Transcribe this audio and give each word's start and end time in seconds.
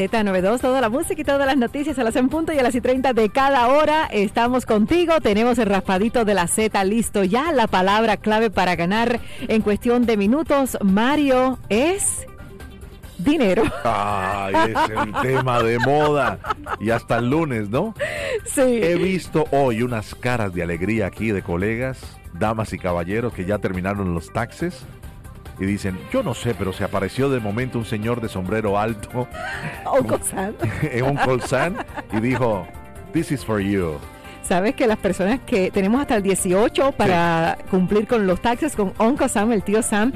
Z92, 0.00 0.60
toda 0.60 0.80
la 0.80 0.88
música 0.88 1.20
y 1.20 1.24
todas 1.24 1.46
las 1.46 1.56
noticias 1.56 1.98
a 1.98 2.04
las 2.04 2.16
en 2.16 2.28
punto 2.30 2.52
y 2.54 2.58
a 2.58 2.62
las 2.62 2.74
y 2.74 2.80
30 2.80 3.12
de 3.12 3.28
cada 3.28 3.68
hora. 3.68 4.06
Estamos 4.06 4.64
contigo, 4.64 5.20
tenemos 5.20 5.58
el 5.58 5.66
raspadito 5.66 6.24
de 6.24 6.32
la 6.32 6.46
Z 6.46 6.82
listo 6.84 7.22
ya, 7.22 7.52
la 7.52 7.66
palabra 7.66 8.16
clave 8.16 8.48
para 8.48 8.76
ganar 8.76 9.20
en 9.46 9.60
cuestión 9.60 10.06
de 10.06 10.16
minutos. 10.16 10.78
Mario 10.82 11.58
es 11.68 12.26
dinero. 13.18 13.64
Ay, 13.84 14.54
es 14.70 14.90
el 14.90 15.12
tema 15.22 15.62
de 15.62 15.78
moda. 15.80 16.38
Y 16.80 16.90
hasta 16.90 17.18
el 17.18 17.28
lunes, 17.28 17.68
¿no? 17.68 17.94
Sí. 18.46 18.62
He 18.62 18.94
visto 18.96 19.44
hoy 19.50 19.82
unas 19.82 20.14
caras 20.14 20.54
de 20.54 20.62
alegría 20.62 21.06
aquí 21.06 21.30
de 21.30 21.42
colegas, 21.42 21.98
damas 22.32 22.72
y 22.72 22.78
caballeros 22.78 23.34
que 23.34 23.44
ya 23.44 23.58
terminaron 23.58 24.14
los 24.14 24.32
taxes 24.32 24.82
y 25.60 25.66
dicen, 25.66 25.98
yo 26.10 26.22
no 26.22 26.34
sé, 26.34 26.54
pero 26.54 26.72
se 26.72 26.84
apareció 26.84 27.28
de 27.28 27.38
momento 27.38 27.78
un 27.78 27.84
señor 27.84 28.20
de 28.20 28.28
sombrero 28.28 28.78
alto 28.78 29.28
Uncle 30.00 30.18
Sam. 30.22 30.54
en 30.82 31.04
un 31.04 31.18
y 32.12 32.20
dijo, 32.20 32.66
this 33.12 33.30
is 33.30 33.44
for 33.44 33.60
you. 33.60 33.98
Sabes 34.42 34.74
que 34.74 34.88
las 34.88 34.98
personas 34.98 35.38
que 35.46 35.70
tenemos 35.70 36.00
hasta 36.00 36.16
el 36.16 36.24
18 36.24 36.92
para 36.92 37.56
cumplir 37.70 38.08
con 38.08 38.26
los 38.26 38.40
taxes 38.40 38.74
con 38.74 38.92
Uncle 38.98 39.28
Sam, 39.28 39.52
el 39.52 39.62
tío 39.62 39.80
Sam, 39.80 40.12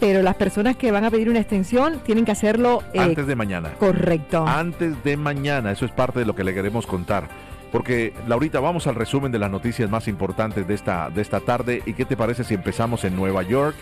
pero 0.00 0.22
las 0.22 0.36
personas 0.36 0.76
que 0.76 0.90
van 0.90 1.04
a 1.04 1.10
pedir 1.10 1.28
una 1.28 1.40
extensión 1.40 2.00
tienen 2.02 2.24
que 2.24 2.32
hacerlo 2.32 2.82
eh, 2.94 3.00
Antes 3.00 3.26
de 3.26 3.36
mañana. 3.36 3.72
correcto. 3.78 4.46
Antes 4.46 5.04
de 5.04 5.18
mañana, 5.18 5.72
eso 5.72 5.84
es 5.84 5.90
parte 5.90 6.20
de 6.20 6.24
lo 6.24 6.34
que 6.34 6.44
le 6.44 6.54
queremos 6.54 6.86
contar. 6.86 7.28
Porque, 7.74 8.12
Laurita, 8.28 8.60
vamos 8.60 8.86
al 8.86 8.94
resumen 8.94 9.32
de 9.32 9.40
las 9.40 9.50
noticias 9.50 9.90
más 9.90 10.06
importantes 10.06 10.64
de 10.68 10.74
esta, 10.74 11.10
de 11.10 11.20
esta 11.20 11.40
tarde. 11.40 11.82
¿Y 11.84 11.94
qué 11.94 12.04
te 12.04 12.16
parece 12.16 12.44
si 12.44 12.54
empezamos 12.54 13.02
en 13.02 13.16
Nueva 13.16 13.42
York? 13.42 13.74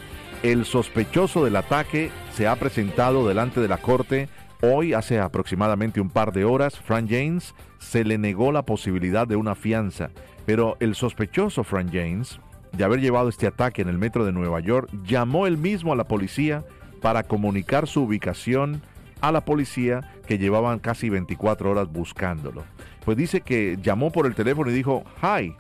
El 0.43 0.65
sospechoso 0.65 1.45
del 1.45 1.57
ataque 1.57 2.11
se 2.33 2.49
ha 2.49 2.57
presentado 2.57 3.29
delante 3.29 3.61
de 3.61 3.69
la 3.69 3.77
corte 3.77 4.31
hoy, 4.63 4.95
hace 4.95 5.21
aproximadamente 5.21 6.01
un 6.01 6.09
par 6.09 6.33
de 6.33 6.47
horas. 6.47 6.79
Frank 6.79 7.07
James 7.11 7.55
se 7.81 8.03
le 8.03 8.17
negó 8.17 8.51
la 8.51 8.63
posibilidad 8.63 9.29
de 9.29 9.37
una 9.37 9.55
fianza. 9.55 10.09
Pero 10.47 10.79
el 10.81 10.95
sospechoso 10.95 11.63
Frank 11.63 11.91
James, 11.93 12.41
de 12.73 12.85
haber 12.85 13.03
llevado 13.03 13.29
este 13.29 13.47
ataque 13.47 13.83
en 13.83 13.91
el 13.91 13.99
metro 13.99 14.25
de 14.25 14.33
Nueva 14.33 14.61
York, 14.61 14.89
llamó 15.05 15.47
él 15.47 15.59
mismo 15.59 15.93
a 15.93 15.97
la 15.97 16.05
policía 16.05 16.65
para 17.03 17.25
comunicar 17.25 17.87
su 17.87 18.05
ubicación 18.05 18.81
a 19.23 19.33
la 19.33 19.45
policía 19.45 20.03
que 20.27 20.37
llevaban 20.37 20.79
casi 20.79 21.09
24 21.09 21.71
horas 21.71 21.91
buscándolo. 21.91 22.65
Pues 23.05 23.17
dice 23.17 23.41
que 23.41 23.79
llamó 23.81 24.11
por 24.11 24.27
el 24.27 24.35
teléfono 24.35 24.71
y 24.71 24.75
dijo, 24.75 25.05
Hi, 25.23 25.55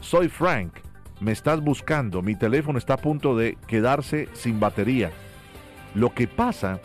soy 0.00 0.28
Frank, 0.28 0.72
me 1.20 1.32
estás 1.32 1.60
buscando, 1.60 2.22
mi 2.22 2.36
teléfono 2.36 2.78
está 2.78 2.94
a 2.94 2.98
punto 2.98 3.36
de 3.36 3.58
quedarse 3.66 4.28
sin 4.32 4.60
batería. 4.60 5.10
Lo 5.94 6.14
que 6.14 6.28
pasa 6.28 6.80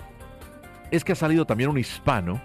es 0.92 1.04
que 1.04 1.12
ha 1.12 1.16
salido 1.16 1.46
también 1.46 1.70
un 1.70 1.78
hispano 1.78 2.42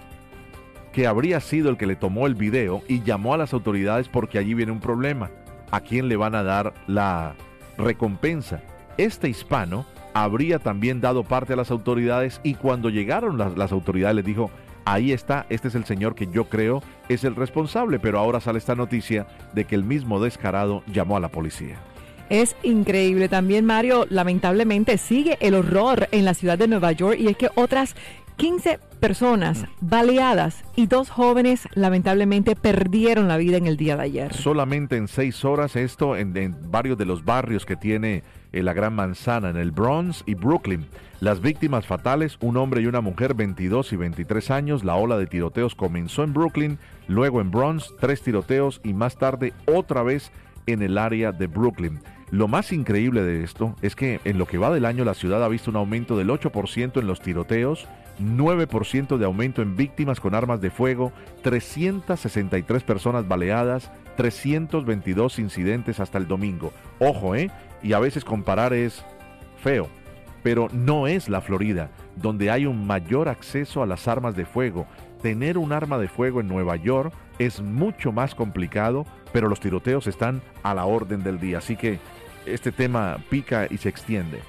que 0.92 1.06
habría 1.06 1.40
sido 1.40 1.70
el 1.70 1.76
que 1.76 1.86
le 1.86 1.96
tomó 1.96 2.26
el 2.26 2.34
video 2.34 2.82
y 2.88 3.02
llamó 3.02 3.34
a 3.34 3.38
las 3.38 3.52
autoridades 3.52 4.08
porque 4.08 4.38
allí 4.38 4.54
viene 4.54 4.72
un 4.72 4.80
problema. 4.80 5.30
¿A 5.70 5.80
quién 5.80 6.08
le 6.08 6.16
van 6.16 6.34
a 6.34 6.42
dar 6.42 6.74
la 6.86 7.34
recompensa? 7.76 8.62
Este 8.96 9.28
hispano 9.28 9.86
habría 10.14 10.58
también 10.58 11.00
dado 11.00 11.24
parte 11.24 11.52
a 11.52 11.56
las 11.56 11.70
autoridades 11.70 12.40
y 12.42 12.54
cuando 12.54 12.90
llegaron 12.90 13.38
las, 13.38 13.56
las 13.56 13.72
autoridades 13.72 14.16
les 14.16 14.24
dijo, 14.24 14.50
ahí 14.84 15.12
está, 15.12 15.46
este 15.48 15.68
es 15.68 15.74
el 15.74 15.84
señor 15.84 16.14
que 16.14 16.28
yo 16.28 16.48
creo 16.48 16.82
es 17.08 17.24
el 17.24 17.36
responsable, 17.36 17.98
pero 17.98 18.18
ahora 18.18 18.40
sale 18.40 18.58
esta 18.58 18.74
noticia 18.74 19.26
de 19.54 19.64
que 19.64 19.74
el 19.74 19.84
mismo 19.84 20.20
descarado 20.20 20.82
llamó 20.86 21.16
a 21.16 21.20
la 21.20 21.28
policía. 21.28 21.76
Es 22.30 22.56
increíble 22.62 23.28
también, 23.28 23.64
Mario. 23.64 24.06
Lamentablemente 24.10 24.98
sigue 24.98 25.38
el 25.40 25.54
horror 25.54 26.08
en 26.12 26.24
la 26.24 26.34
ciudad 26.34 26.58
de 26.58 26.68
Nueva 26.68 26.92
York 26.92 27.16
y 27.18 27.28
es 27.28 27.36
que 27.36 27.48
otras 27.54 27.94
15 28.36 28.78
personas 28.98 29.64
baleadas 29.80 30.64
y 30.76 30.86
dos 30.86 31.10
jóvenes 31.10 31.68
lamentablemente 31.74 32.56
perdieron 32.56 33.28
la 33.28 33.36
vida 33.36 33.56
en 33.56 33.66
el 33.66 33.76
día 33.76 33.96
de 33.96 34.02
ayer. 34.02 34.34
Solamente 34.34 34.96
en 34.96 35.08
seis 35.08 35.44
horas 35.44 35.76
esto 35.76 36.16
en, 36.16 36.56
varios 36.70 36.98
de 36.98 37.06
los 37.06 37.24
barrios 37.24 37.64
que 37.64 37.76
tiene 37.76 38.22
eh, 38.52 38.62
la 38.62 38.72
Gran 38.72 38.94
Manzana, 38.94 39.50
en 39.50 39.56
el 39.56 39.70
Bronx 39.70 40.22
y 40.26 40.34
Brooklyn. 40.34 40.86
Las 41.20 41.40
víctimas 41.40 41.86
fatales, 41.86 42.36
un 42.40 42.56
hombre 42.56 42.80
y 42.80 42.86
una 42.86 43.00
mujer, 43.00 43.34
22 43.34 43.92
y 43.92 43.96
23 43.96 44.50
años. 44.50 44.84
La 44.84 44.94
ola 44.94 45.18
de 45.18 45.26
tiroteos 45.26 45.74
comenzó 45.74 46.22
en 46.22 46.32
Brooklyn, 46.32 46.78
luego 47.08 47.40
en 47.40 47.50
Bronx, 47.50 47.92
tres 47.98 48.22
tiroteos 48.22 48.80
y 48.84 48.92
más 48.92 49.16
tarde 49.16 49.52
otra 49.66 50.02
vez 50.02 50.30
en 50.66 50.82
el 50.82 50.98
área 50.98 51.32
de 51.32 51.46
Brooklyn. 51.46 52.00
Lo 52.30 52.46
más 52.46 52.72
increíble 52.72 53.22
de 53.22 53.42
esto 53.42 53.74
es 53.80 53.96
que 53.96 54.20
en 54.24 54.38
lo 54.38 54.46
que 54.46 54.58
va 54.58 54.70
del 54.70 54.84
año 54.84 55.04
la 55.04 55.14
ciudad 55.14 55.42
ha 55.42 55.48
visto 55.48 55.70
un 55.70 55.76
aumento 55.76 56.16
del 56.16 56.28
8% 56.28 57.00
en 57.00 57.06
los 57.06 57.20
tiroteos, 57.20 57.88
9% 58.18 59.16
de 59.16 59.24
aumento 59.24 59.62
en 59.62 59.76
víctimas 59.76 60.20
con 60.20 60.34
armas 60.34 60.60
de 60.60 60.70
fuego, 60.70 61.12
363 61.42 62.82
personas 62.82 63.26
baleadas, 63.26 63.90
322 64.16 65.38
incidentes 65.38 66.00
hasta 66.00 66.18
el 66.18 66.26
domingo. 66.26 66.72
Ojo, 66.98 67.34
¿eh? 67.34 67.50
Y 67.82 67.92
a 67.92 67.98
veces 67.98 68.24
comparar 68.24 68.72
es 68.72 69.04
feo, 69.62 69.88
pero 70.42 70.68
no 70.72 71.06
es 71.06 71.28
la 71.28 71.40
Florida, 71.40 71.90
donde 72.16 72.50
hay 72.50 72.66
un 72.66 72.86
mayor 72.86 73.28
acceso 73.28 73.82
a 73.82 73.86
las 73.86 74.08
armas 74.08 74.36
de 74.36 74.46
fuego. 74.46 74.86
Tener 75.22 75.58
un 75.58 75.72
arma 75.72 75.98
de 75.98 76.08
fuego 76.08 76.40
en 76.40 76.48
Nueva 76.48 76.76
York 76.76 77.12
es 77.38 77.60
mucho 77.60 78.12
más 78.12 78.34
complicado, 78.34 79.06
pero 79.32 79.48
los 79.48 79.60
tiroteos 79.60 80.06
están 80.06 80.42
a 80.62 80.74
la 80.74 80.84
orden 80.84 81.22
del 81.22 81.38
día, 81.38 81.58
así 81.58 81.76
que 81.76 81.98
este 82.46 82.72
tema 82.72 83.18
pica 83.28 83.66
y 83.70 83.78
se 83.78 83.88
extiende. 83.88 84.40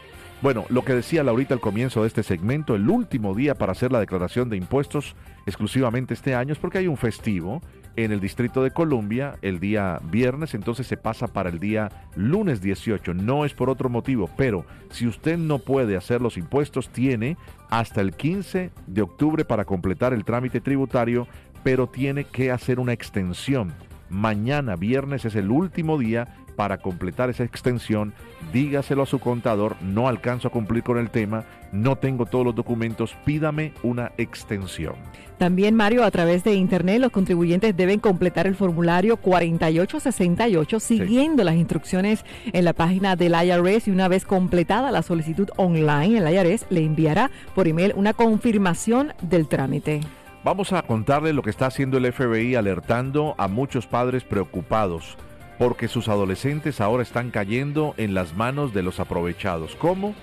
Bueno, 0.42 0.66
lo 0.70 0.86
que 0.86 0.94
decía 0.96 1.22
Laurita 1.22 1.54
al 1.54 1.60
comienzo 1.60 2.02
de 2.02 2.08
este 2.08 2.24
segmento, 2.24 2.74
el 2.74 2.90
último 2.90 3.36
día 3.36 3.56
para 3.56 3.74
hacer 3.74 3.92
la 3.92 4.00
declaración 4.00 4.50
de 4.50 4.56
impuestos 4.56 5.18
exclusivamente 5.46 6.14
este 6.14 6.34
año 6.34 6.54
es 6.54 6.60
porque 6.60 6.78
hay 6.78 6.88
un 6.88 6.96
festivo 6.96 7.62
en 7.98 8.14
el 8.14 8.22
Distrito 8.22 8.64
de 8.64 8.72
Columbia 8.72 9.36
el 9.42 9.60
día 9.60 10.00
viernes, 10.10 10.54
entonces 10.54 10.88
se 10.88 10.96
pasa 10.96 11.28
para 11.28 11.50
el 11.50 11.60
día 11.60 11.90
lunes 12.16 12.62
18. 12.62 13.14
No 13.16 13.44
es 13.44 13.54
por 13.54 13.70
otro 13.70 13.90
motivo, 13.90 14.30
pero 14.38 14.64
si 14.92 15.08
usted 15.08 15.38
no 15.38 15.60
puede 15.60 15.98
hacer 15.98 16.22
los 16.22 16.38
impuestos, 16.38 16.88
tiene 16.88 17.36
hasta 17.70 18.00
el 18.00 18.14
15 18.14 18.72
de 18.88 19.02
octubre 19.02 19.44
para 19.44 19.66
completar 19.66 20.14
el 20.14 20.24
trámite 20.24 20.62
tributario, 20.62 21.28
pero 21.64 21.88
tiene 21.88 22.24
que 22.24 22.50
hacer 22.50 22.80
una 22.80 22.94
extensión. 22.94 23.74
Mañana 24.10 24.78
viernes 24.78 25.26
es 25.26 25.36
el 25.36 25.52
último 25.52 25.98
día 25.98 26.34
para 26.60 26.78
completar 26.78 27.30
esa 27.30 27.46
extensión, 27.46 28.14
dígaselo 28.52 29.04
a 29.04 29.06
su 29.06 29.20
contador, 29.20 29.78
no 29.82 30.10
alcanzo 30.10 30.50
a 30.50 30.52
cumplir 30.52 30.84
con 30.84 30.98
el 30.98 31.10
tema, 31.10 31.46
no 31.72 31.96
tengo 31.96 32.26
todos 32.26 32.44
los 32.44 32.54
documentos, 32.54 33.16
pídame 33.24 33.72
una 33.82 34.12
extensión. 34.18 34.96
También, 35.38 35.74
Mario, 35.74 36.04
a 36.04 36.12
través 36.12 36.44
de 36.44 36.56
Internet, 36.56 37.00
los 37.00 37.14
contribuyentes 37.14 37.78
deben 37.78 38.02
completar 38.02 38.46
el 38.46 38.56
formulario 38.56 39.16
4868 39.16 40.82
siguiendo 40.82 41.46
las 41.46 41.56
instrucciones 41.56 42.26
en 42.52 42.66
la 42.66 42.74
página 42.74 43.16
del 43.16 43.36
IRS 43.42 43.88
y 43.88 43.92
una 43.92 44.10
vez 44.10 44.26
completada 44.26 44.92
la 44.92 45.02
solicitud 45.02 45.48
online, 45.56 46.18
el 46.18 46.28
IRS 46.28 46.66
le 46.70 46.84
enviará 46.84 47.32
por 47.56 47.70
email 47.70 47.94
una 47.96 48.12
confirmación 48.12 49.14
del 49.22 49.48
trámite. 49.48 50.02
Vamos 50.44 50.74
a 50.74 50.82
contarle 50.82 51.32
lo 51.32 51.42
que 51.42 51.52
está 51.52 51.68
haciendo 51.68 51.98
el 51.98 52.12
FBI 52.12 52.56
alertando 52.56 53.34
a 53.38 53.48
muchos 53.48 53.88
padres 53.88 54.26
preocupados 54.26 55.18
porque 55.60 55.90
sus 55.90 56.08
adolescentes 56.08 56.82
ahora 56.82 57.04
están 57.04 57.30
cayendo 57.30 57.94
en 57.98 58.14
las 58.16 58.36
manos 58.36 58.74
de 58.74 58.82
los 58.82 59.00
aprovechados. 59.00 59.76
¿Cómo? 59.76 60.16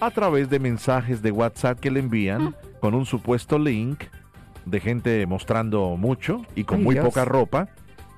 A 0.00 0.12
través 0.12 0.48
de 0.48 0.60
mensajes 0.60 1.20
de 1.20 1.32
WhatsApp 1.32 1.80
que 1.80 1.90
le 1.90 2.00
envían 2.00 2.54
con 2.80 2.94
un 2.94 3.04
supuesto 3.04 3.58
link 3.58 4.04
de 4.64 4.80
gente 4.80 5.26
mostrando 5.26 5.96
mucho 5.96 6.46
y 6.54 6.64
con 6.64 6.78
Ay, 6.78 6.84
muy 6.84 6.94
Dios. 6.94 7.04
poca 7.04 7.24
ropa 7.24 7.68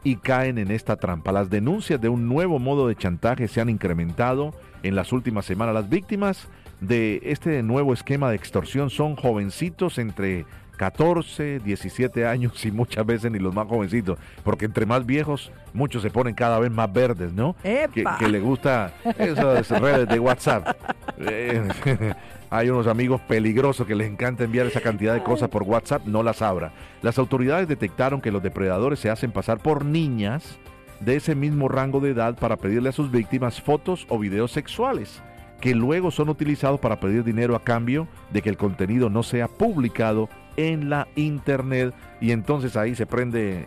y 0.04 0.16
caen 0.16 0.58
en 0.58 0.70
esta 0.70 0.96
trampa. 0.96 1.32
Las 1.32 1.48
denuncias 1.48 2.00
de 2.00 2.10
un 2.10 2.28
nuevo 2.28 2.58
modo 2.58 2.86
de 2.88 2.94
chantaje 2.94 3.48
se 3.48 3.60
han 3.60 3.70
incrementado 3.70 4.54
en 4.82 4.94
las 4.94 5.12
últimas 5.12 5.46
semanas. 5.46 5.74
Las 5.74 5.88
víctimas 5.88 6.46
de 6.80 7.20
este 7.24 7.62
nuevo 7.62 7.94
esquema 7.94 8.28
de 8.28 8.36
extorsión 8.36 8.90
son 8.90 9.16
jovencitos 9.16 9.98
entre 9.98 10.44
14, 10.76 11.60
17 11.60 12.26
años 12.26 12.64
y 12.64 12.70
muchas 12.70 13.04
veces 13.04 13.30
ni 13.30 13.38
los 13.38 13.54
más 13.54 13.66
jovencitos, 13.66 14.18
porque 14.44 14.66
entre 14.66 14.86
más 14.86 15.04
viejos 15.06 15.50
muchos 15.72 16.02
se 16.02 16.10
ponen 16.10 16.34
cada 16.34 16.58
vez 16.58 16.70
más 16.70 16.92
verdes, 16.92 17.32
¿no? 17.32 17.56
Que, 17.62 18.04
que 18.18 18.28
le 18.28 18.40
gusta 18.40 18.92
esas 19.18 19.80
redes 19.80 20.08
de 20.08 20.18
WhatsApp. 20.18 20.76
Hay 22.50 22.70
unos 22.70 22.86
amigos 22.86 23.20
peligrosos 23.22 23.86
que 23.86 23.94
les 23.94 24.08
encanta 24.08 24.44
enviar 24.44 24.66
esa 24.66 24.80
cantidad 24.80 25.14
de 25.14 25.22
cosas 25.22 25.48
por 25.48 25.64
WhatsApp, 25.64 26.06
no 26.06 26.22
las 26.22 26.42
abra. 26.42 26.72
Las 27.02 27.18
autoridades 27.18 27.66
detectaron 27.66 28.20
que 28.20 28.30
los 28.30 28.42
depredadores 28.42 29.00
se 29.00 29.10
hacen 29.10 29.32
pasar 29.32 29.58
por 29.58 29.84
niñas 29.84 30.58
de 31.00 31.16
ese 31.16 31.34
mismo 31.34 31.68
rango 31.68 32.00
de 32.00 32.10
edad 32.10 32.38
para 32.38 32.56
pedirle 32.56 32.90
a 32.90 32.92
sus 32.92 33.10
víctimas 33.10 33.60
fotos 33.60 34.06
o 34.08 34.18
videos 34.18 34.52
sexuales, 34.52 35.22
que 35.60 35.74
luego 35.74 36.10
son 36.10 36.28
utilizados 36.28 36.80
para 36.80 37.00
pedir 37.00 37.24
dinero 37.24 37.56
a 37.56 37.64
cambio 37.64 38.06
de 38.30 38.42
que 38.42 38.48
el 38.48 38.56
contenido 38.56 39.10
no 39.10 39.22
sea 39.22 39.48
publicado 39.48 40.28
en 40.56 40.90
la 40.90 41.08
internet 41.16 41.94
y 42.20 42.32
entonces 42.32 42.76
ahí 42.76 42.94
se 42.94 43.06
prende 43.06 43.66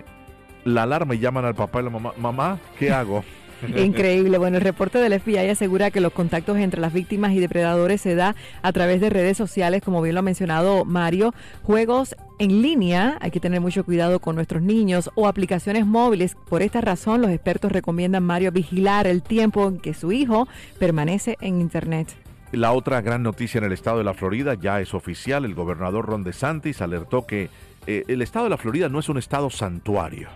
la 0.64 0.84
alarma 0.84 1.16
y 1.16 1.20
llaman 1.20 1.46
al 1.46 1.56
papá 1.56 1.82
y 1.82 1.84
la 1.84 1.90
mamá, 1.90 2.14
mamá, 2.18 2.60
¿qué 2.78 2.92
hago? 2.92 3.24
Increíble. 3.78 4.38
Bueno, 4.38 4.58
el 4.58 4.64
reporte 4.64 5.00
del 5.00 5.20
FBI 5.20 5.50
asegura 5.50 5.92
que 5.92 6.02
los 6.02 6.14
contactos 6.14 6.58
entre 6.58 6.82
las 6.82 6.94
víctimas 6.94 7.34
y 7.34 7.40
depredadores 7.40 8.02
se 8.02 8.16
da 8.16 8.36
a 8.62 8.72
través 8.72 9.02
de 9.02 9.10
redes 9.10 9.38
sociales, 9.38 9.82
como 9.84 10.02
bien 10.02 10.16
lo 10.16 10.20
ha 10.20 10.24
mencionado 10.24 10.86
Mario, 10.86 11.34
juegos 11.64 12.16
en 12.40 12.62
línea, 12.62 13.18
hay 13.22 13.32
que 13.32 13.40
tener 13.40 13.60
mucho 13.60 13.84
cuidado 13.84 14.20
con 14.20 14.36
nuestros 14.36 14.62
niños, 14.62 15.12
o 15.16 15.28
aplicaciones 15.28 15.86
móviles. 15.86 16.36
Por 16.48 16.62
esta 16.62 16.82
razón, 16.82 17.22
los 17.22 17.32
expertos 17.32 17.72
recomiendan, 17.72 18.24
Mario, 18.24 18.52
vigilar 18.52 19.08
el 19.08 19.22
tiempo 19.22 19.68
en 19.68 19.80
que 19.80 19.94
su 19.94 20.12
hijo 20.12 20.48
permanece 20.80 21.38
en 21.42 21.60
Internet. 21.60 22.08
La 22.52 22.72
otra 22.72 23.02
gran 23.02 23.24
noticia 23.24 23.60
en 23.60 23.66
el 23.66 23.74
estado 23.74 24.00
de 24.00 24.04
la 24.04 24.14
Florida 24.14 24.56
ya 24.56 24.82
es 24.82 24.94
oficial. 24.94 25.46
El 25.46 25.56
gobernador 25.56 26.08
Ron 26.08 26.24
DeSantis 26.24 26.82
alertó 26.82 27.26
que 27.28 27.50
eh, 27.86 28.04
el 28.08 28.22
estado 28.22 28.46
de 28.46 28.50
la 28.50 28.58
Florida 28.58 28.90
no 28.90 29.00
es 29.00 29.10
un 29.10 29.18
estado 29.18 29.50
santuario 29.50 30.30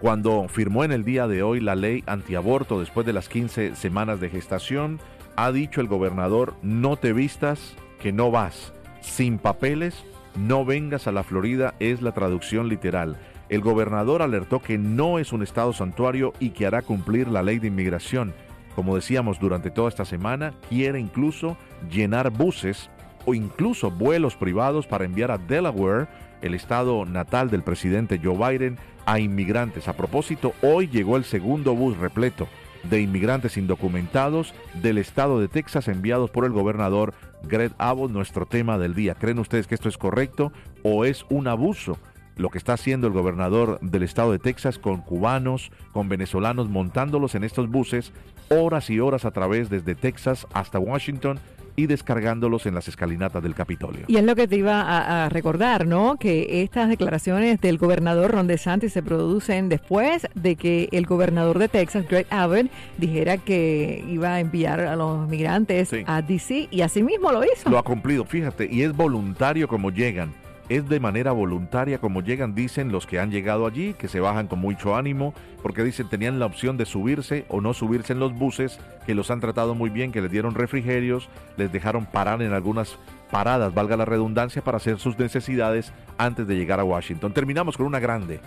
cuando 0.00 0.48
firmó 0.48 0.82
en 0.82 0.92
el 0.92 1.04
día 1.04 1.28
de 1.28 1.42
hoy 1.42 1.60
la 1.60 1.76
ley 1.76 2.02
antiaborto 2.06 2.80
después 2.80 3.06
de 3.06 3.12
las 3.12 3.28
15 3.28 3.76
semanas 3.76 4.18
de 4.18 4.30
gestación, 4.30 4.98
ha 5.36 5.52
dicho 5.52 5.82
el 5.82 5.88
gobernador, 5.88 6.54
no 6.62 6.96
te 6.96 7.12
vistas, 7.12 7.76
que 8.00 8.10
no 8.10 8.30
vas. 8.30 8.72
Sin 9.02 9.38
papeles, 9.38 10.04
no 10.36 10.64
vengas 10.64 11.06
a 11.06 11.12
la 11.12 11.22
Florida, 11.22 11.74
es 11.80 12.00
la 12.00 12.12
traducción 12.12 12.68
literal. 12.68 13.18
El 13.50 13.60
gobernador 13.60 14.22
alertó 14.22 14.60
que 14.60 14.78
no 14.78 15.18
es 15.18 15.32
un 15.32 15.42
estado 15.42 15.74
santuario 15.74 16.32
y 16.40 16.50
que 16.50 16.66
hará 16.66 16.80
cumplir 16.80 17.28
la 17.28 17.42
ley 17.42 17.58
de 17.58 17.68
inmigración. 17.68 18.32
Como 18.74 18.94
decíamos 18.94 19.38
durante 19.38 19.70
toda 19.70 19.88
esta 19.88 20.04
semana, 20.04 20.54
quiere 20.68 21.00
incluso 21.00 21.56
llenar 21.90 22.30
buses 22.30 22.90
o 23.26 23.34
incluso 23.34 23.90
vuelos 23.90 24.36
privados 24.36 24.86
para 24.86 25.04
enviar 25.04 25.30
a 25.30 25.38
Delaware, 25.38 26.08
el 26.42 26.54
estado 26.54 27.04
natal 27.04 27.50
del 27.50 27.62
presidente 27.62 28.20
Joe 28.22 28.36
Biden, 28.36 28.78
a 29.06 29.18
inmigrantes. 29.18 29.88
A 29.88 29.92
propósito, 29.94 30.54
hoy 30.62 30.88
llegó 30.88 31.16
el 31.16 31.24
segundo 31.24 31.74
bus 31.74 31.96
repleto 31.98 32.48
de 32.84 33.00
inmigrantes 33.00 33.56
indocumentados 33.56 34.54
del 34.74 34.98
estado 34.98 35.38
de 35.40 35.48
Texas 35.48 35.88
enviados 35.88 36.30
por 36.30 36.44
el 36.44 36.52
gobernador 36.52 37.12
Greg 37.42 37.72
Abbott. 37.78 38.10
Nuestro 38.10 38.46
tema 38.46 38.78
del 38.78 38.94
día. 38.94 39.14
¿Creen 39.14 39.38
ustedes 39.38 39.66
que 39.66 39.74
esto 39.74 39.88
es 39.88 39.98
correcto 39.98 40.52
o 40.82 41.04
es 41.04 41.26
un 41.28 41.46
abuso? 41.46 41.98
Lo 42.36 42.48
que 42.48 42.58
está 42.58 42.72
haciendo 42.72 43.06
el 43.06 43.12
gobernador 43.12 43.78
del 43.82 44.02
estado 44.02 44.32
de 44.32 44.38
Texas 44.38 44.78
con 44.78 45.02
cubanos, 45.02 45.70
con 45.92 46.08
venezolanos, 46.08 46.70
montándolos 46.70 47.34
en 47.34 47.44
estos 47.44 47.68
buses 47.68 48.12
horas 48.52 48.90
y 48.90 48.98
horas 48.98 49.24
a 49.24 49.30
través 49.30 49.70
desde 49.70 49.94
Texas 49.94 50.44
hasta 50.52 50.80
Washington 50.80 51.38
y 51.76 51.86
descargándolos 51.86 52.66
en 52.66 52.74
las 52.74 52.88
escalinatas 52.88 53.40
del 53.44 53.54
Capitolio. 53.54 54.06
Y 54.08 54.16
es 54.16 54.24
lo 54.24 54.34
que 54.34 54.48
te 54.48 54.56
iba 54.56 55.24
a, 55.24 55.28
recordar, 55.28 55.86
¿no? 55.86 56.16
Que 56.16 56.62
estas 56.62 56.88
declaraciones 56.88 57.60
del 57.60 57.78
gobernador 57.78 58.32
Ron 58.32 58.48
DeSantis 58.48 58.92
se 58.92 59.04
producen 59.04 59.68
después 59.68 60.26
de 60.34 60.56
que 60.56 60.88
el 60.90 61.06
gobernador 61.06 61.60
de 61.60 61.68
Texas, 61.68 62.08
Greg 62.08 62.26
Abbott, 62.30 62.66
dijera 62.98 63.38
que 63.38 64.04
iba 64.08 64.34
a 64.34 64.40
enviar 64.40 64.80
a 64.80 64.96
los 64.96 65.28
migrantes 65.28 65.92
a 66.06 66.20
DC 66.20 66.66
y 66.72 66.80
así 66.80 67.04
mismo 67.04 67.30
lo 67.30 67.44
hizo. 67.44 67.70
Lo 67.70 67.78
ha 67.78 67.84
cumplido, 67.84 68.24
fíjate, 68.24 68.68
y 68.68 68.82
es 68.82 68.96
voluntario 68.96 69.68
como 69.68 69.90
llegan 69.90 70.32
es 70.70 70.88
de 70.88 71.00
manera 71.00 71.32
voluntaria 71.32 71.98
como 71.98 72.22
llegan, 72.22 72.54
dicen 72.54 72.92
los 72.92 73.04
que 73.04 73.18
han 73.18 73.32
llegado 73.32 73.66
allí, 73.66 73.92
que 73.94 74.06
se 74.06 74.20
bajan 74.20 74.46
con 74.46 74.60
mucho 74.60 74.94
ánimo, 74.94 75.34
porque 75.62 75.82
dicen 75.82 76.08
tenían 76.08 76.38
la 76.38 76.46
opción 76.46 76.76
de 76.76 76.86
subirse 76.86 77.44
o 77.48 77.60
no 77.60 77.74
subirse 77.74 78.12
en 78.12 78.20
los 78.20 78.32
buses, 78.32 78.78
que 79.04 79.16
los 79.16 79.32
han 79.32 79.40
tratado 79.40 79.74
muy 79.74 79.90
bien, 79.90 80.12
que 80.12 80.22
les 80.22 80.30
dieron 80.30 80.54
refrigerios, 80.54 81.28
les 81.56 81.72
dejaron 81.72 82.06
parar 82.06 82.40
en 82.40 82.52
algunas 82.52 82.98
paradas, 83.32 83.74
valga 83.74 83.96
la 83.96 84.04
redundancia, 84.04 84.62
para 84.62 84.76
hacer 84.76 85.00
sus 85.00 85.18
necesidades 85.18 85.92
antes 86.18 86.46
de 86.46 86.54
llegar 86.54 86.78
a 86.78 86.84
Washington. 86.84 87.32
Terminamos 87.32 87.76
con 87.76 87.86
una 87.86 87.98
grande. 87.98 88.40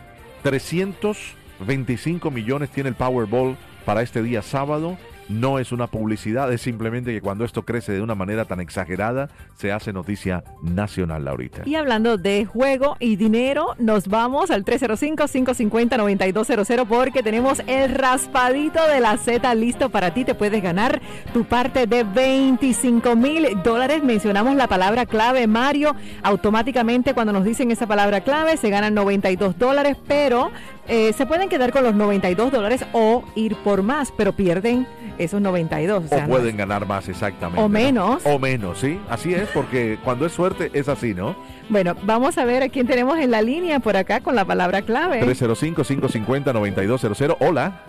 325 0.44 2.32
millones 2.32 2.70
tiene 2.70 2.88
el 2.88 2.96
Powerball 2.96 3.58
para 3.84 4.02
este 4.02 4.24
día 4.24 4.42
sábado 4.42 4.98
no 5.30 5.60
es 5.60 5.72
una 5.72 5.88
publicidad, 5.88 6.52
es 6.52 6.62
simplemente 6.62 7.14
que 7.14 7.22
cuando 7.22 7.46
esto 7.46 7.64
crece 7.64 7.94
de 7.94 8.02
una 8.02 8.16
manera 8.16 8.44
tan 8.46 8.60
exagerada, 8.60 9.30
se 9.56 9.72
hace 9.72 9.94
noticia 9.94 10.44
nacional, 10.62 11.24
Laurita. 11.26 11.64
Y 11.66 11.76
hablando 11.76 12.18
de 12.18 12.46
juego 12.46 12.98
y 13.00 13.16
dinero, 13.16 13.76
nos 13.78 14.08
vamos 14.08 14.50
al 14.52 14.66
305-550-9200 14.66 16.86
porque 16.88 17.24
tenemos 17.24 17.62
el 17.68 17.94
raspadito 17.94 18.86
de 18.88 19.00
la 19.00 19.18
Z 19.18 19.54
listo 19.56 19.90
para 19.90 20.14
ti. 20.14 20.26
Te 20.26 20.36
puedes 20.36 20.62
ganar 20.62 21.02
tu 21.34 21.46
parte 21.46 21.88
de 21.88 22.04
25 22.04 23.16
mil 23.16 23.48
dólares. 23.64 24.04
Mencionamos 24.04 24.56
la 24.56 24.68
palabra 24.68 25.06
clave, 25.06 25.48
Mario. 25.48 25.96
Automáticamente 26.22 27.14
cuando 27.14 27.32
nos 27.34 27.46
dicen 27.46 27.72
esa 27.72 27.88
palabra 27.88 28.22
clave 28.22 28.58
se 28.58 28.70
ganan 28.70 28.94
92 28.94 29.58
dólares, 29.58 29.98
pero 30.08 30.52
eh, 30.88 31.14
se 31.14 31.26
pueden 31.26 31.50
quedar 31.50 31.72
con 31.72 31.84
los 31.84 31.96
92 31.96 32.52
dólares 32.52 32.86
o 32.92 33.24
ir 33.36 33.56
por 33.58 33.84
más, 33.84 34.12
pero 34.12 34.34
pierden 34.34 34.88
esos 35.18 35.42
92. 35.42 36.06
O, 36.12 36.28
pueden 36.28 36.58
ganar 36.58 36.86
más, 36.86 37.08
exactamente. 37.08 37.62
O 37.62 37.70
menos. 37.70 38.22
O 38.26 38.38
menos, 38.40 38.80
sí. 38.80 39.00
Así 39.10 39.34
es, 39.34 39.48
porque 39.50 39.98
cuando 40.04 40.26
es 40.26 40.34
suerte 40.34 40.72
es 40.74 40.90
así, 40.90 41.14
¿no? 41.14 41.36
Bueno, 41.70 41.96
vamos 42.04 42.38
a 42.38 42.44
ver 42.46 42.64
a 42.64 42.70
quién 42.70 42.88
tenemos 42.88 43.18
en 43.20 43.32
la 43.32 43.42
línea 43.42 43.80
por 43.80 43.96
acá 43.96 44.20
con 44.20 44.36
la 44.36 44.44
palabra 44.46 44.82
clave. 44.82 45.26
305-550-9200. 45.26 47.38
Hola. 47.40 47.80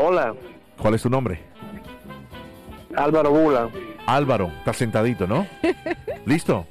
Hola. 0.00 0.34
¿Cuál 0.78 0.94
es 0.94 1.02
tu 1.02 1.08
nombre? 1.08 1.40
Álvaro 2.96 3.30
Bula. 3.30 3.68
Álvaro, 4.06 4.52
estás 4.58 4.76
sentadito, 4.76 5.26
¿no? 5.26 5.46
¿Listo? 6.26 6.66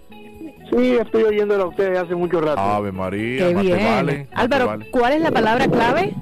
Sí, 0.75 0.95
estoy 0.95 1.23
oyéndolo 1.23 1.63
a 1.63 1.67
ustedes 1.67 1.99
hace 1.99 2.15
mucho 2.15 2.41
rato. 2.41 2.59
Ave 2.59 2.91
María, 2.91 3.47
Qué 3.47 3.53
bien. 3.53 4.27
Álvaro, 4.33 4.79
¿cuál 4.91 5.13
es 5.13 5.21
la 5.21 5.31
palabra 5.31 5.67
clave? 5.67 6.13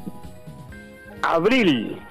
Abril. 1.21 2.01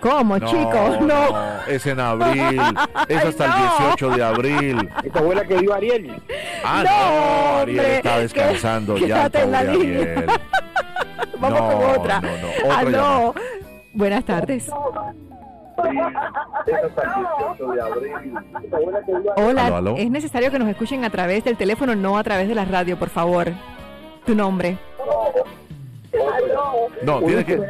¿Cómo, 0.00 0.38
chicos? 0.38 1.00
No. 1.00 1.64
Es 1.66 1.86
en 1.86 1.98
abril. 1.98 2.60
Es 3.08 3.24
hasta 3.24 3.46
el 3.46 3.52
18 3.86 4.10
de 4.10 4.22
abril. 4.22 4.90
Esta 5.02 5.20
fue 5.20 5.34
la 5.34 5.44
que 5.46 5.56
dio 5.56 5.72
Ariel. 5.72 6.22
Ah, 6.62 6.84
no. 6.84 7.60
Ariel 7.60 7.84
está 7.86 8.18
descansando 8.18 8.98
ya. 8.98 9.30
En 9.32 9.50
la 9.50 9.58
Ariel. 9.60 10.26
Vamos 11.38 11.60
con 11.60 12.00
otra. 12.00 12.20
No, 12.20 12.28
no, 12.28 12.48
otra 12.64 12.78
ah, 12.78 12.84
no. 12.84 13.34
Buenas 13.94 14.24
tardes. 14.24 14.68
Hola, 19.36 19.94
es 19.96 20.10
necesario 20.10 20.50
que 20.50 20.58
nos 20.58 20.68
escuchen 20.68 21.04
a 21.04 21.10
través 21.10 21.44
del 21.44 21.56
teléfono, 21.56 21.94
no 21.94 22.18
a 22.18 22.24
través 22.24 22.48
de 22.48 22.54
la 22.54 22.64
radio, 22.64 22.98
por 22.98 23.10
favor. 23.10 23.48
Tu 24.24 24.34
nombre. 24.34 24.78
No, 27.02 27.20
tienes 27.20 27.44
que, 27.44 27.60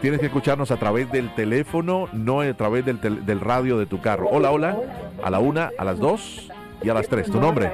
tienes 0.00 0.20
que 0.20 0.26
escucharnos 0.26 0.70
a 0.70 0.76
través 0.76 1.10
del 1.10 1.34
teléfono, 1.34 2.08
no 2.12 2.42
a 2.42 2.54
través 2.54 2.84
del, 2.84 3.00
del 3.24 3.40
radio 3.40 3.78
de 3.78 3.86
tu 3.86 4.00
carro. 4.00 4.28
Hola, 4.30 4.50
hola. 4.50 4.76
A 5.22 5.30
la 5.30 5.40
una, 5.40 5.70
a 5.76 5.84
las 5.84 5.98
dos 5.98 6.48
y 6.82 6.88
a 6.88 6.94
las 6.94 7.08
tres. 7.08 7.30
¿Tu 7.30 7.40
nombre? 7.40 7.72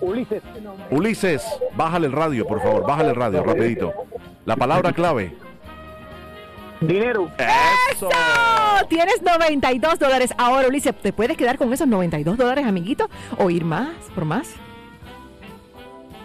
Ulises. 0.00 0.42
Ulises, 0.90 1.60
bájale 1.76 2.08
el 2.08 2.12
radio, 2.12 2.46
por 2.46 2.60
favor. 2.60 2.86
Bájale 2.86 3.10
el 3.10 3.16
radio, 3.16 3.44
rapidito. 3.44 3.92
La 4.44 4.56
palabra 4.56 4.92
clave. 4.92 5.36
Dinero. 6.86 7.30
¡Eso! 7.92 8.08
Tienes 8.88 9.22
92 9.22 9.98
dólares. 9.98 10.34
Ahora, 10.36 10.68
Ulises, 10.68 10.94
¿te 10.94 11.12
puedes 11.12 11.36
quedar 11.36 11.58
con 11.58 11.72
esos 11.72 11.86
92 11.86 12.36
dólares, 12.36 12.66
amiguito? 12.66 13.08
¿O 13.38 13.50
ir 13.50 13.64
más, 13.64 13.94
por 14.14 14.24
más? 14.24 14.54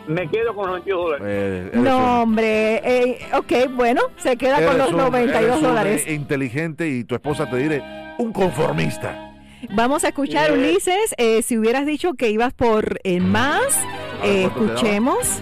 Me 0.08 0.28
quedo 0.30 0.56
con 0.56 0.72
los 0.72 0.86
92 0.86 1.20
dólares. 1.20 1.28
Eh, 1.28 1.72
no, 1.74 2.22
hombre. 2.22 2.76
Eh, 2.84 3.20
ok, 3.34 3.76
bueno, 3.76 4.02
se 4.18 4.38
queda 4.38 4.66
con 4.66 4.78
los 4.78 4.92
92 4.94 5.62
dólares. 5.62 6.08
inteligente 6.08 6.88
y 6.88 7.04
tu 7.04 7.16
esposa 7.16 7.50
te 7.50 7.58
diré 7.58 7.84
un 8.18 8.32
conformista. 8.32 9.34
Vamos 9.72 10.04
a 10.06 10.10
escuchar, 10.10 10.54
Ulises. 10.54 11.14
Eh, 11.18 11.42
si 11.42 11.58
hubieras 11.58 11.86
dicho 11.86 12.14
que 12.14 12.30
ibas 12.30 12.54
por 12.54 13.00
el 13.04 13.22
más, 13.24 13.80
escuchemos. 14.24 15.42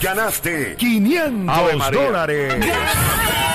Ganaste 0.00 0.76
500 0.78 1.90
dólares. 1.92 2.54